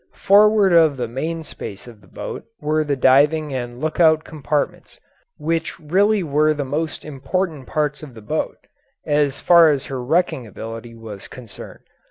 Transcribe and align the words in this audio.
Forward 0.15 0.73
of 0.73 0.97
the 0.97 1.07
main 1.07 1.43
space 1.43 1.85
of 1.85 2.01
the 2.01 2.07
boat 2.07 2.45
were 2.59 2.83
the 2.83 2.95
diving 2.95 3.53
and 3.53 3.79
lookout 3.79 4.23
compartments, 4.23 4.99
which 5.37 5.79
really 5.79 6.23
were 6.23 6.55
the 6.55 6.65
most 6.65 7.05
important 7.05 7.67
parts 7.67 8.01
of 8.01 8.15
the 8.15 8.21
boat, 8.23 8.57
as 9.05 9.39
far 9.39 9.69
as 9.69 9.85
her 9.85 10.03
wrecking 10.03 10.47
ability 10.47 10.95
was 10.95 11.27
concerned. 11.27 11.83